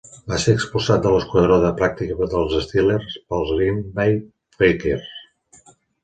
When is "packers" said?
4.63-5.13